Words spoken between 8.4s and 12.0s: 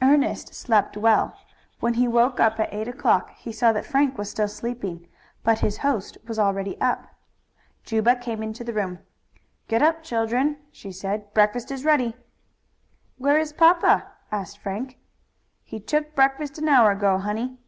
into the room. "Get up, children," she said. "Breakfast is